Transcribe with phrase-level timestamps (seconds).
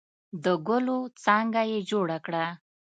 [0.43, 2.45] د ګلو څانګه یې جوړه کړه.